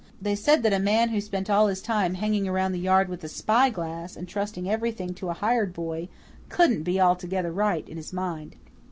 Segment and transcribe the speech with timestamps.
[0.19, 3.23] They said that a man who spent all his time hanging around the yard with
[3.23, 6.09] a spyglass, and trusting everything to a hired boy,
[6.49, 8.55] couldn't be altogether right in his mind.